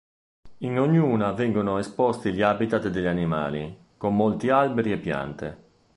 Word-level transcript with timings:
In 0.61 0.79
ognuna 0.79 1.31
vengono 1.33 1.77
esposti 1.77 2.33
gli 2.33 2.41
habitat 2.41 2.87
degli 2.87 3.05
animali, 3.05 3.77
con 3.97 4.15
molti 4.15 4.49
alberi 4.49 4.93
e 4.93 4.97
piante. 4.97 5.63